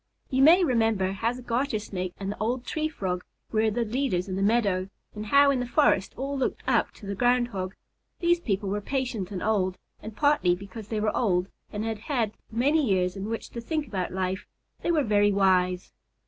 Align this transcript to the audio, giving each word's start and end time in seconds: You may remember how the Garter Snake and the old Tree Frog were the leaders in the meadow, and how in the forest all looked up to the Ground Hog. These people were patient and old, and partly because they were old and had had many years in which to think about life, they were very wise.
You 0.31 0.41
may 0.41 0.63
remember 0.63 1.11
how 1.11 1.31
the 1.33 1.43
Garter 1.43 1.77
Snake 1.77 2.15
and 2.19 2.31
the 2.31 2.37
old 2.39 2.65
Tree 2.65 2.89
Frog 2.89 3.23
were 3.51 3.69
the 3.69 3.85
leaders 3.85 4.27
in 4.27 4.35
the 4.35 4.41
meadow, 4.41 4.89
and 5.13 5.27
how 5.27 5.51
in 5.51 5.59
the 5.59 5.67
forest 5.67 6.15
all 6.17 6.35
looked 6.35 6.63
up 6.67 6.89
to 6.93 7.05
the 7.05 7.13
Ground 7.13 7.49
Hog. 7.49 7.75
These 8.19 8.39
people 8.39 8.67
were 8.67 8.81
patient 8.81 9.29
and 9.29 9.43
old, 9.43 9.77
and 10.01 10.15
partly 10.17 10.55
because 10.55 10.87
they 10.87 10.99
were 10.99 11.15
old 11.15 11.49
and 11.71 11.85
had 11.85 11.99
had 11.99 12.31
many 12.49 12.83
years 12.83 13.15
in 13.15 13.25
which 13.29 13.51
to 13.51 13.61
think 13.61 13.85
about 13.85 14.11
life, 14.11 14.47
they 14.81 14.91
were 14.91 15.03
very 15.03 15.31
wise. 15.31 15.93